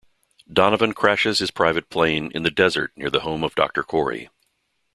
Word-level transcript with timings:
Donovan 0.51 0.93
crashes 0.93 1.37
his 1.37 1.51
private 1.51 1.91
plane 1.91 2.31
in 2.33 2.41
the 2.41 2.49
desert 2.49 2.91
near 2.95 3.11
the 3.11 3.19
home 3.19 3.43
of 3.43 3.53
Doctor 3.53 3.83
Cory. 3.83 4.31